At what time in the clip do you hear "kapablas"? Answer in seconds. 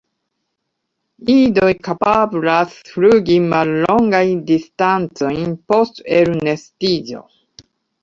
1.89-2.73